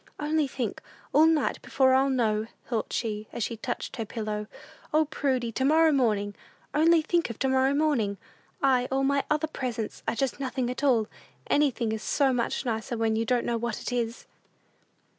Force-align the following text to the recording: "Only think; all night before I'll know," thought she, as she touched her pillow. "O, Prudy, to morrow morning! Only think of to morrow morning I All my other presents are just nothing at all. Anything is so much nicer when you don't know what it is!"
"Only 0.19 0.47
think; 0.47 0.81
all 1.13 1.27
night 1.27 1.61
before 1.61 1.93
I'll 1.93 2.09
know," 2.09 2.47
thought 2.65 2.91
she, 2.91 3.27
as 3.31 3.43
she 3.43 3.55
touched 3.55 3.97
her 3.97 4.03
pillow. 4.05 4.47
"O, 4.91 5.05
Prudy, 5.05 5.51
to 5.51 5.63
morrow 5.63 5.91
morning! 5.91 6.33
Only 6.73 7.03
think 7.03 7.29
of 7.29 7.37
to 7.37 7.47
morrow 7.47 7.75
morning 7.75 8.17
I 8.63 8.87
All 8.89 9.03
my 9.03 9.23
other 9.29 9.45
presents 9.45 10.01
are 10.07 10.15
just 10.15 10.39
nothing 10.39 10.71
at 10.71 10.83
all. 10.83 11.07
Anything 11.45 11.91
is 11.91 12.01
so 12.01 12.33
much 12.33 12.65
nicer 12.65 12.97
when 12.97 13.15
you 13.15 13.25
don't 13.25 13.45
know 13.45 13.57
what 13.57 13.79
it 13.79 13.91
is!" 13.93 14.25